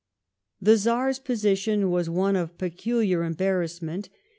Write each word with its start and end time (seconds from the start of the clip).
—The 0.63 0.77
Czar's 0.79 1.19
position 1.19 1.91
was 1.91 2.09
one 2.09 2.35
of 2.35 2.57
peculiar 2.57 3.23
embarrassment. 3.23 4.09